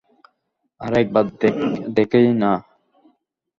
আরে, 0.81 0.97
একবার 1.03 1.25
দেখই 1.97 2.27
না। 2.41 2.51